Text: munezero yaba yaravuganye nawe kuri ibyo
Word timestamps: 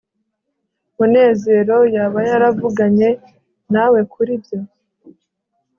munezero 0.95 1.77
yaba 1.95 2.19
yaravuganye 2.29 3.09
nawe 3.73 3.99
kuri 4.13 4.31
ibyo 4.37 4.59